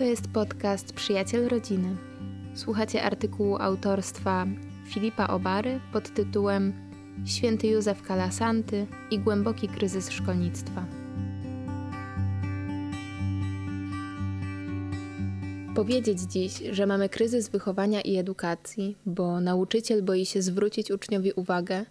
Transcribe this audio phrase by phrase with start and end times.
[0.00, 1.96] To jest podcast Przyjaciel Rodziny.
[2.54, 4.46] Słuchacie artykułu autorstwa
[4.86, 6.72] Filipa Obary pod tytułem
[7.26, 10.84] Święty Józef Kalasanty i głęboki kryzys szkolnictwa.
[15.74, 21.84] Powiedzieć dziś, że mamy kryzys wychowania i edukacji, bo nauczyciel boi się zwrócić uczniowi uwagę,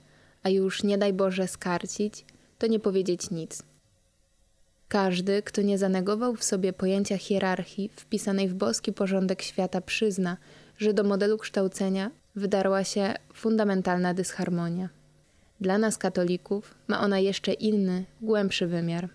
[0.43, 2.25] a już nie daj Boże skarcić,
[2.59, 3.68] to nie powiedzieć nic.
[4.89, 10.37] Każdy, kto nie zanegował w sobie pojęcia hierarchii wpisanej w boski porządek świata, przyzna,
[10.77, 14.89] że do modelu kształcenia wydarła się fundamentalna dysharmonia.
[15.61, 19.09] Dla nas, katolików, ma ona jeszcze inny, głębszy wymiar.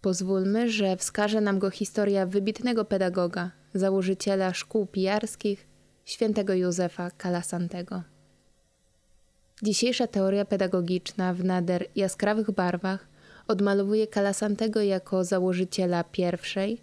[0.00, 5.66] Pozwólmy, że wskaże nam go historia wybitnego pedagoga, założyciela szkół pijarskich,
[6.04, 8.02] świętego Józefa Kalasantego.
[9.62, 13.17] Dzisiejsza teoria pedagogiczna w nader jaskrawych barwach
[13.48, 16.80] odmalowuje Kalasantego jako założyciela pierwszej,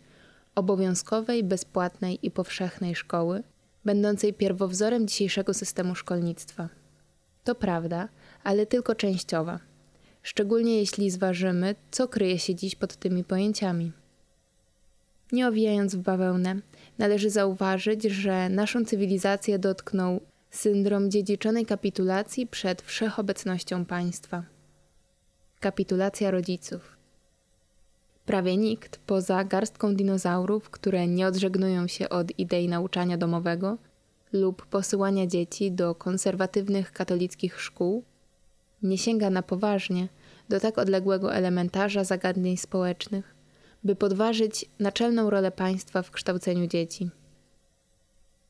[0.55, 3.43] obowiązkowej, bezpłatnej i powszechnej szkoły,
[3.85, 6.69] będącej pierwowzorem dzisiejszego systemu szkolnictwa.
[7.43, 8.09] To prawda,
[8.43, 9.59] ale tylko częściowa,
[10.23, 13.91] szczególnie jeśli zważymy, co kryje się dziś pod tymi pojęciami.
[15.31, 16.55] Nie owijając w bawełnę,
[16.97, 24.54] należy zauważyć, że naszą cywilizację dotknął syndrom dziedziczonej kapitulacji przed wszechobecnością państwa.
[25.65, 26.97] Kapitulacja rodziców.
[28.25, 33.77] Prawie nikt, poza garstką dinozaurów, które nie odżegnują się od idei nauczania domowego
[34.33, 38.03] lub posyłania dzieci do konserwatywnych katolickich szkół,
[38.83, 40.07] nie sięga na poważnie
[40.49, 43.35] do tak odległego elementarza zagadnień społecznych,
[43.83, 47.09] by podważyć naczelną rolę państwa w kształceniu dzieci.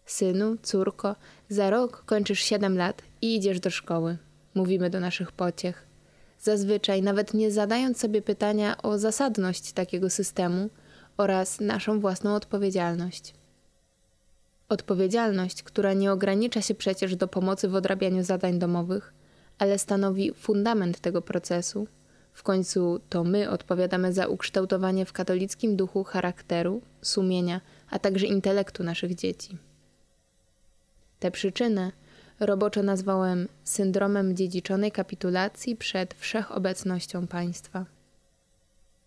[0.06, 1.16] Synu, córko,
[1.50, 4.18] za rok kończysz 7 lat i idziesz do szkoły.
[4.56, 5.95] Mówimy do naszych pociech.
[6.40, 10.70] Zazwyczaj nawet nie zadając sobie pytania o zasadność takiego systemu
[11.18, 13.34] oraz naszą własną odpowiedzialność.
[14.70, 19.14] Odpowiedzialność, która nie ogranicza się przecież do pomocy w odrabianiu zadań domowych,
[19.58, 21.88] ale stanowi fundament tego procesu.
[22.34, 28.84] W końcu to my odpowiadamy za ukształtowanie w katolickim duchu charakteru, sumienia, a także intelektu
[28.84, 29.58] naszych dzieci.
[31.20, 31.92] Tę przyczynę
[32.40, 37.86] roboczo nazwałem syndromem dziedziczonej kapitulacji przed wszechobecnością państwa.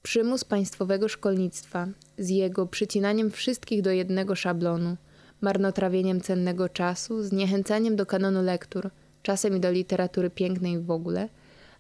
[0.03, 1.88] Przymus państwowego szkolnictwa
[2.19, 4.97] z jego przycinaniem wszystkich do jednego szablonu,
[5.41, 8.91] marnotrawieniem cennego czasu, zniechęcaniem do kanonu lektur,
[9.22, 11.28] czasem i do literatury pięknej w ogóle,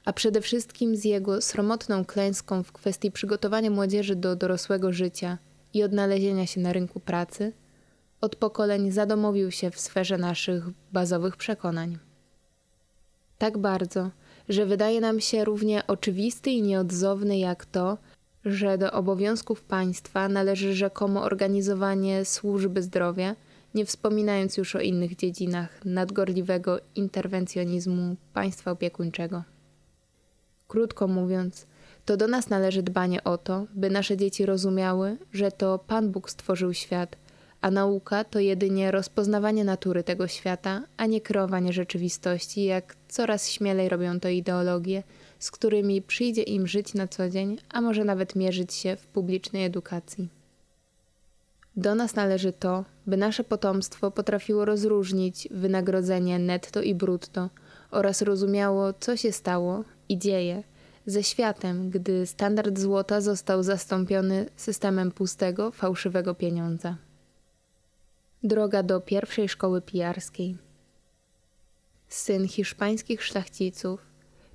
[0.04, 5.38] a przede wszystkim z jego sromotną klęską w kwestii przygotowania młodzieży do dorosłego życia
[5.74, 7.52] i odnalezienia się na rynku pracy–
[8.20, 11.98] od pokoleń zadomowił się w sferze naszych bazowych przekonań.
[13.38, 14.10] Tak bardzo,
[14.48, 17.98] że wydaje nam się równie oczywisty i nieodzowny jak to,
[18.44, 23.36] że do obowiązków państwa należy rzekomo organizowanie służby zdrowia,
[23.74, 29.42] nie wspominając już o innych dziedzinach nadgorliwego interwencjonizmu państwa opiekuńczego.
[30.68, 31.66] Krótko mówiąc,
[32.04, 36.30] to do nas należy dbanie o to, by nasze dzieci rozumiały, że to Pan Bóg
[36.30, 37.16] stworzył świat–
[37.60, 43.88] a nauka to jedynie rozpoznawanie natury tego świata, a nie kreowanie rzeczywistości, jak coraz śmielej
[43.88, 45.02] robią to ideologie,
[45.38, 49.64] z którymi przyjdzie im żyć na co dzień, a może nawet mierzyć się w publicznej
[49.64, 50.28] edukacji.
[51.76, 57.50] Do nas należy to, by nasze potomstwo potrafiło rozróżnić wynagrodzenie netto i brutto
[57.90, 60.62] oraz rozumiało, co się stało i dzieje
[61.06, 66.96] ze światem, gdy standard złota został zastąpiony systemem pustego, fałszywego pieniądza.
[68.42, 70.56] Droga do pierwszej szkoły pijarskiej.
[72.08, 74.00] Syn hiszpańskich szlachciców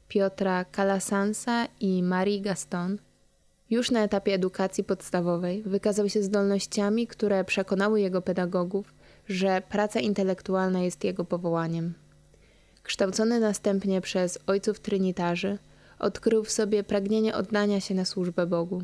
[0.07, 2.97] Piotra Calasansa i Marii Gaston
[3.69, 8.93] już na etapie edukacji podstawowej wykazał się zdolnościami, które przekonały jego pedagogów,
[9.27, 11.93] że praca intelektualna jest jego powołaniem.
[12.83, 15.57] Kształcony następnie przez ojców trynitarzy,
[15.99, 18.83] odkrył w sobie pragnienie oddania się na służbę Bogu.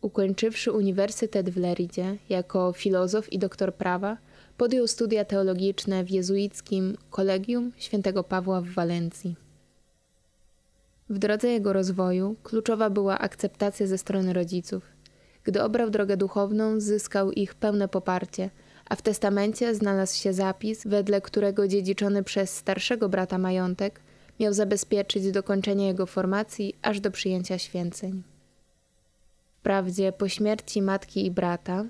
[0.00, 4.16] Ukończywszy uniwersytet w Leridzie jako filozof i doktor prawa,
[4.56, 9.36] podjął studia teologiczne w jezuickim Kolegium Świętego Pawła w Walencji.
[11.10, 14.82] W drodze jego rozwoju kluczowa była akceptacja ze strony rodziców.
[15.44, 18.50] Gdy obrał drogę duchowną, zyskał ich pełne poparcie,
[18.88, 24.00] a w testamencie znalazł się zapis, wedle którego dziedziczony przez starszego brata majątek
[24.40, 28.22] miał zabezpieczyć dokończenie jego formacji aż do przyjęcia święceń.
[29.58, 31.84] Wprawdzie po śmierci matki i brata,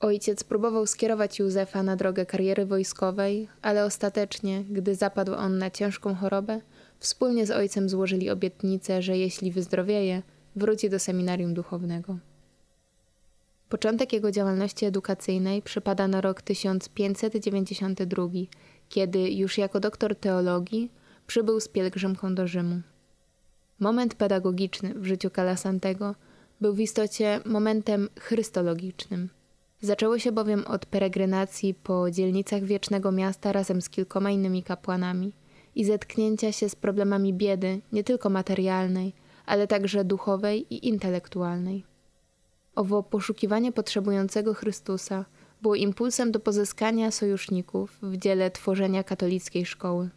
[0.00, 6.14] ojciec próbował skierować Józefa na drogę kariery wojskowej, ale ostatecznie, gdy zapadł on na ciężką
[6.14, 6.60] chorobę,
[6.98, 10.22] wspólnie z ojcem złożyli obietnicę, że jeśli wyzdrowieje,
[10.56, 12.18] wróci do seminarium duchownego.
[13.68, 18.28] Początek jego działalności edukacyjnej przypada na rok 1592,
[18.88, 20.92] kiedy już jako doktor teologii
[21.26, 22.80] przybył z pielgrzymką do Rzymu.
[23.80, 26.14] Moment pedagogiczny w życiu Kalasantego
[26.60, 29.28] był w istocie momentem chrystologicznym.
[29.82, 35.32] Zaczęło się bowiem od peregrynacji po dzielnicach wiecznego miasta razem z kilkoma innymi kapłanami
[35.74, 39.12] i zetknięcia się z problemami biedy, nie tylko materialnej,
[39.46, 41.84] ale także duchowej i intelektualnej.
[42.74, 45.24] Owo poszukiwanie potrzebującego Chrystusa
[45.62, 50.10] było impulsem do pozyskania sojuszników w dziele tworzenia katolickiej szkoły.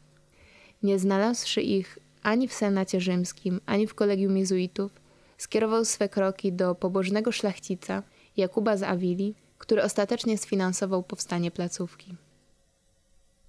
[0.83, 5.02] Nie znalazłszy ich ani w Senacie Rzymskim, ani w kolegium jezuitów,
[5.43, 8.03] skierował swe kroki do pobożnego szlachcica
[8.37, 12.15] Jakuba z Awili, który ostatecznie sfinansował powstanie placówki.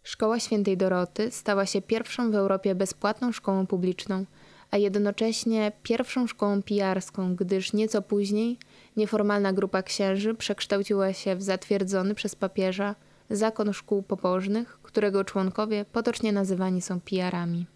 [0.03, 4.25] Szkoła Świętej Doroty stała się pierwszą w Europie bezpłatną szkołą publiczną,
[4.71, 8.59] a jednocześnie pierwszą szkołą pijarską, gdyż nieco później
[8.97, 12.95] nieformalna grupa księży przekształciła się w zatwierdzony przez papieża
[13.31, 17.67] zakon szkół pobożnych, którego członkowie potocznie nazywani są pijarami.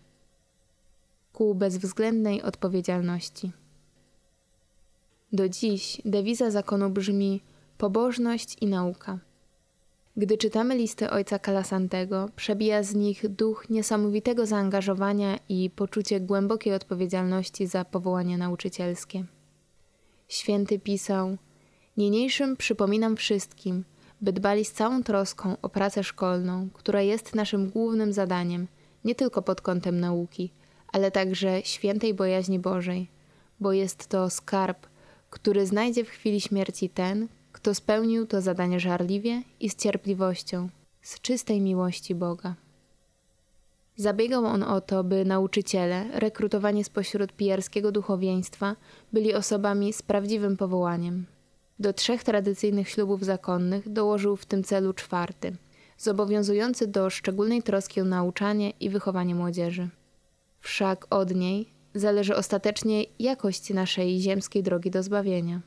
[1.32, 3.52] Ku bezwzględnej odpowiedzialności.
[5.32, 7.42] Do dziś dewiza zakonu brzmi
[7.78, 9.18] pobożność i nauka.
[10.16, 17.66] Gdy czytamy listy ojca Kalasantego, przebija z nich duch niesamowitego zaangażowania i poczucie głębokiej odpowiedzialności
[17.66, 19.24] za powołanie nauczycielskie.
[20.28, 21.36] Święty pisał:
[21.96, 23.84] Niniejszym przypominam wszystkim,
[24.20, 28.66] by dbali z całą troską o pracę szkolną, która jest naszym głównym zadaniem,
[29.04, 30.52] nie tylko pod kątem nauki,
[30.92, 33.08] ale także świętej bojaźni Bożej,
[33.60, 34.86] bo jest to skarb,
[35.30, 40.68] który znajdzie w chwili śmierci ten, kto spełnił to zadanie żarliwie i z cierpliwością,
[41.02, 42.54] z czystej miłości Boga.
[43.96, 48.76] Zabiegał on o to, by nauczyciele, rekrutowani spośród pijarskiego duchowieństwa,
[49.12, 51.26] byli osobami z prawdziwym powołaniem.
[51.78, 55.56] Do trzech tradycyjnych ślubów zakonnych dołożył w tym celu czwarty,
[55.98, 59.88] zobowiązujący do szczególnej troski o nauczanie i wychowanie młodzieży.
[60.60, 65.60] Wszak od niej zależy ostatecznie jakość naszej ziemskiej drogi do zbawienia.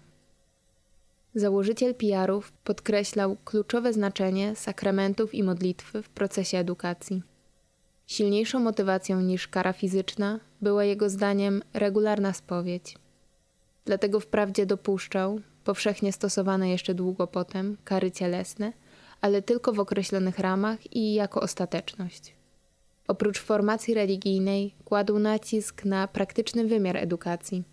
[1.35, 7.23] Założyciel PR-ów podkreślał kluczowe znaczenie sakramentów i modlitwy w procesie edukacji.
[8.07, 12.97] Silniejszą motywacją niż kara fizyczna była jego zdaniem regularna spowiedź.
[13.85, 18.73] Dlatego wprawdzie dopuszczał, powszechnie stosowane jeszcze długo potem, kary cielesne,
[19.21, 22.40] ale tylko w określonych ramach i jako ostateczność.
[23.11, 27.63] Oprócz formacji religijnej kładł nacisk na praktyczny wymiar edukacji,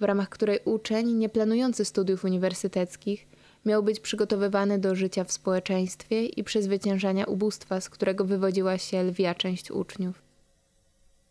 [0.00, 3.26] w ramach której uczeń nieplanujący studiów uniwersyteckich
[3.66, 9.34] miał być przygotowywany do życia w społeczeństwie i przezwyciężania ubóstwa, z którego wywodziła się lwia
[9.34, 10.22] część uczniów.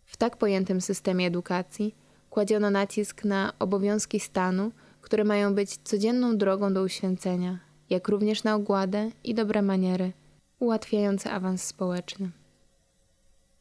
[0.05, 1.95] W tak pojętym systemie edukacji
[2.29, 4.71] kładziono nacisk na obowiązki stanu,
[5.01, 7.59] które mają być codzienną drogą do uświęcenia,
[7.89, 10.11] jak również na ogładę i dobre maniery,
[10.59, 12.31] ułatwiające awans społeczny.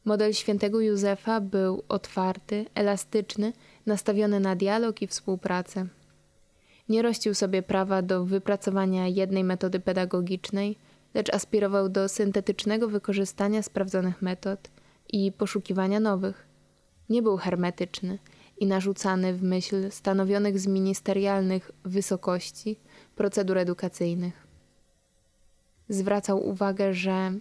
[0.05, 3.53] Model świętego Józefa był otwarty, elastyczny,
[3.85, 5.87] nastawiony na dialog i współpracę.
[6.89, 10.77] Nie rościł sobie prawa do wypracowania jednej metody pedagogicznej,
[11.13, 14.69] lecz aspirował do syntetycznego wykorzystania sprawdzonych metod
[15.13, 16.47] i poszukiwania nowych.
[17.09, 18.19] Nie był hermetyczny
[18.57, 22.79] i narzucany w myśl stanowionych z ministerialnych wysokości
[23.15, 24.47] procedur edukacyjnych.
[25.89, 27.31] Zwracał uwagę, że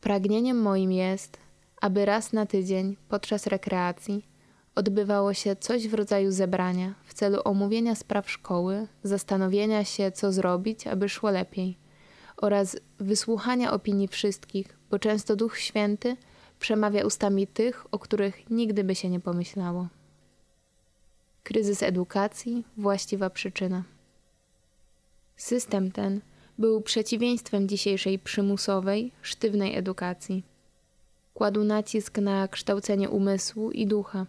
[0.00, 1.43] pragnieniem moim jest,
[1.84, 4.26] aby raz na tydzień podczas rekreacji
[4.74, 10.86] odbywało się coś w rodzaju zebrania w celu omówienia spraw szkoły, zastanowienia się, co zrobić,
[10.86, 11.78] aby szło lepiej,
[12.36, 16.16] oraz wysłuchania opinii wszystkich, bo często Duch Święty
[16.58, 19.88] przemawia ustami tych, o których nigdy by się nie pomyślało.
[21.42, 23.82] Kryzys edukacji właściwa przyczyna.
[25.36, 26.20] System ten
[26.58, 30.53] był przeciwieństwem dzisiejszej przymusowej, sztywnej edukacji.
[31.34, 34.26] Kładł nacisk na kształcenie umysłu i ducha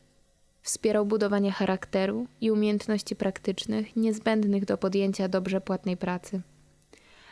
[0.66, 6.42] Wspierał budowanie charakteru i umiejętności praktycznych niezbędnych do podjęcia dobrze płatnej pracy.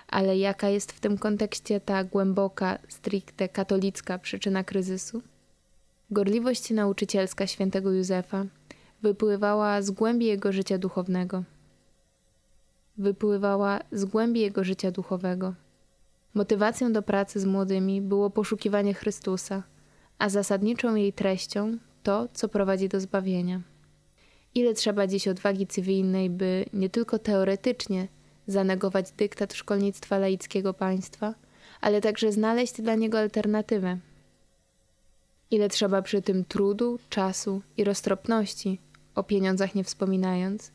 [0.08, 5.22] Ale jaka jest w tym kontekście ta głęboka, stricte katolicka przyczyna kryzysu?
[6.12, 8.46] Gorliwość nauczycielska świętego Józefa
[9.02, 11.44] wypływała z głębi jego życia duchownego.
[12.98, 15.54] Wypływała z głębi jego życia duchowego.
[16.34, 19.64] Motywacją do pracy z młodymi było poszukiwanie Chrystusa,
[20.18, 23.62] a zasadniczą jej treścią to, co prowadzi do zbawienia.
[24.56, 28.08] Ile trzeba dziś odwagi cywilnej, by nie tylko teoretycznie
[28.48, 31.34] zanegować dyktat szkolnictwa laickiego państwa,
[31.82, 33.98] ale także znaleźć dla niego alternatywę.
[35.52, 38.80] Ile trzeba przy tym trudu, czasu i roztropności,
[39.16, 40.72] o pieniądzach nie wspominając,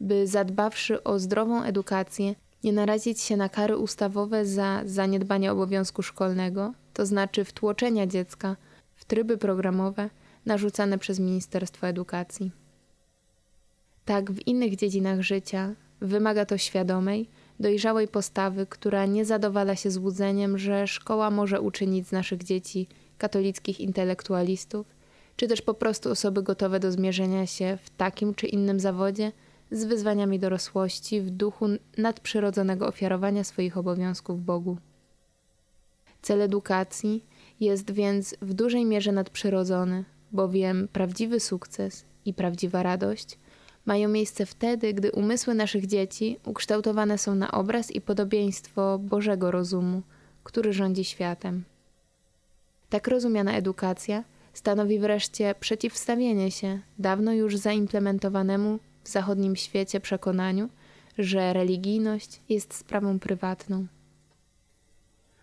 [0.00, 2.34] by zadbawszy o zdrową edukację,
[2.66, 8.56] nie narazić się na kary ustawowe za zaniedbanie obowiązku szkolnego, to znaczy wtłoczenia dziecka
[8.94, 10.10] w tryby programowe
[10.46, 12.50] narzucane przez Ministerstwo Edukacji.
[14.04, 17.28] Tak w innych dziedzinach życia wymaga to świadomej,
[17.60, 23.80] dojrzałej postawy, która nie zadowala się złudzeniem, że szkoła może uczynić z naszych dzieci katolickich
[23.80, 24.86] intelektualistów,
[25.36, 29.32] czy też po prostu osoby gotowe do zmierzenia się w takim czy innym zawodzie
[29.70, 31.66] z wyzwaniami dorosłości w duchu
[31.98, 34.76] nadprzyrodzonego ofiarowania swoich obowiązków Bogu.
[36.22, 37.24] Cel edukacji
[37.60, 43.38] jest więc w dużej mierze nadprzyrodzony, bowiem prawdziwy sukces i prawdziwa radość
[43.86, 50.02] mają miejsce wtedy, gdy umysły naszych dzieci ukształtowane są na obraz i podobieństwo Bożego rozumu,
[50.44, 51.64] który rządzi światem.
[52.88, 60.68] Tak rozumiana edukacja stanowi wreszcie przeciwstawienie się dawno już zaimplementowanemu w zachodnim świecie przekonaniu,
[61.18, 63.86] że religijność jest sprawą prywatną.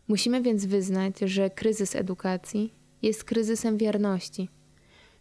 [0.07, 4.49] Musimy więc wyznać, że kryzys edukacji jest kryzysem wierności.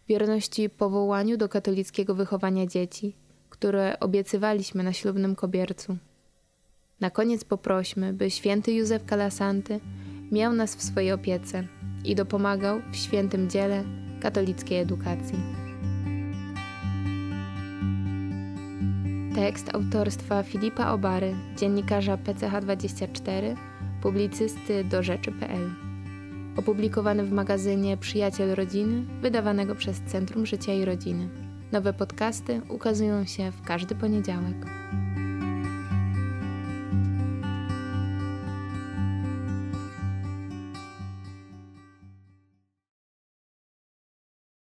[0.07, 3.15] Wierności powołaniu do katolickiego wychowania dzieci,
[3.49, 5.97] które obiecywaliśmy na ślubnym kobiercu.
[6.99, 9.79] Na koniec poprośmy, by święty Józef Kalasanty
[10.31, 11.67] miał nas w swojej opiece
[12.05, 13.83] i dopomagał w świętym dziele
[14.21, 15.62] katolickiej edukacji.
[19.35, 23.55] Tekst autorstwa Filipa Obary, dziennikarza PCH24,
[24.01, 25.71] publicysty do rzeczy.pl.
[26.57, 31.29] Opublikowany w magazynie Przyjaciel Rodziny, wydawanego przez Centrum Życia i Rodziny.
[31.71, 34.55] Nowe podcasty ukazują się w każdy poniedziałek.